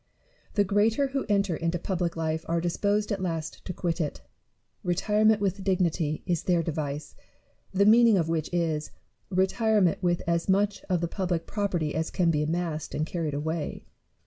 The 0.55 0.63
greater 0.63 1.09
who 1.09 1.27
enter 1.29 1.55
into 1.55 1.77
public 1.77 2.15
life 2.17 2.43
are 2.47 2.59
disposed 2.59 3.11
at 3.11 3.21
last 3.21 3.63
to 3.65 3.71
quit 3.71 4.01
it: 4.01 4.21
retirement 4.83 5.39
with 5.39 5.63
dignity 5.63 6.23
is 6.25 6.41
their 6.41 6.63
device; 6.63 7.13
the 7.71 7.85
mean 7.85 8.07
ing 8.07 8.17
of 8.17 8.27
which 8.27 8.49
is, 8.51 8.89
retirement 9.29 10.01
with 10.01 10.23
as 10.25 10.49
much 10.49 10.83
of 10.85 11.01
the 11.01 11.07
public 11.07 11.45
property 11.45 11.93
as 11.93 12.09
can 12.09 12.31
be 12.31 12.41
amassed 12.41 12.95
and 12.95 13.05
carried 13.05 13.35
away. 13.35 13.85